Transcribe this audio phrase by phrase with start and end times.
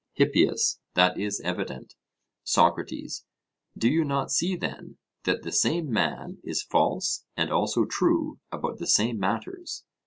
[0.13, 1.93] HIPPIAS: That is evident.
[2.43, 3.27] SOCRATES:
[3.77, 8.79] Do you not see, then, that the same man is false and also true about
[8.79, 9.83] the same matters?